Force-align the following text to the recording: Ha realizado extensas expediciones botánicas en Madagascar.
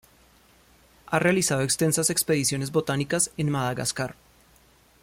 Ha 1.05 1.19
realizado 1.19 1.61
extensas 1.61 2.09
expediciones 2.09 2.71
botánicas 2.71 3.29
en 3.37 3.51
Madagascar. 3.51 4.15